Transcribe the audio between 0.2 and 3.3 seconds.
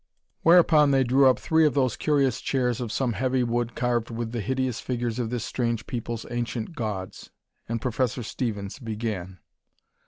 Whereupon they drew up three of those curious chairs of some